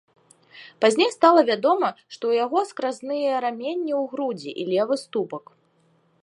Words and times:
Пазней 0.85 1.11
стала 1.15 1.43
вядома, 1.49 1.91
што 2.15 2.15
ў 2.15 2.33
яго 2.45 2.59
скразныя 2.71 3.37
раненні 3.45 3.93
ў 4.01 4.13
грудзі 4.15 4.51
і 4.65 4.67
левы 4.73 4.95
ступак. 5.05 5.45